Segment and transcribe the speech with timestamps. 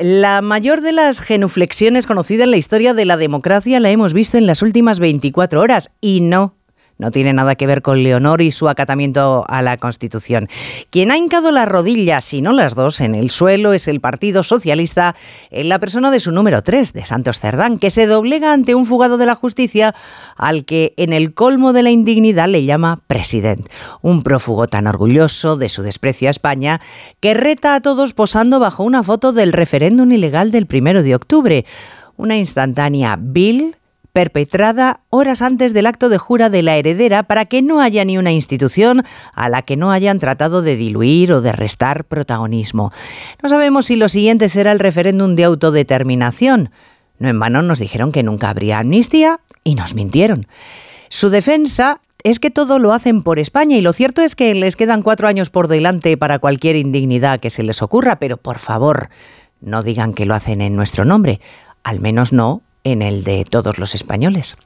[0.00, 4.38] La mayor de las genuflexiones conocida en la historia de la democracia la hemos visto
[4.38, 6.54] en las últimas 24 horas y no
[6.98, 10.48] no tiene nada que ver con Leonor y su acatamiento a la Constitución.
[10.90, 14.42] Quien ha hincado las rodillas, si no las dos, en el suelo es el Partido
[14.42, 15.14] Socialista,
[15.50, 18.86] en la persona de su número 3, de Santos Cerdán, que se doblega ante un
[18.86, 19.94] fugado de la justicia
[20.36, 23.70] al que en el colmo de la indignidad le llama presidente.
[24.00, 26.80] Un prófugo tan orgulloso de su desprecio a España
[27.20, 31.64] que reta a todos posando bajo una foto del referéndum ilegal del primero de octubre.
[32.16, 33.76] Una instantánea vil
[34.16, 38.16] perpetrada horas antes del acto de jura de la heredera para que no haya ni
[38.16, 39.02] una institución
[39.34, 42.92] a la que no hayan tratado de diluir o de restar protagonismo.
[43.42, 46.70] No sabemos si lo siguiente será el referéndum de autodeterminación.
[47.18, 50.46] No en vano nos dijeron que nunca habría amnistía y nos mintieron.
[51.10, 54.76] Su defensa es que todo lo hacen por España y lo cierto es que les
[54.76, 59.10] quedan cuatro años por delante para cualquier indignidad que se les ocurra, pero por favor,
[59.60, 61.42] no digan que lo hacen en nuestro nombre,
[61.84, 64.56] al menos no en el de todos los españoles.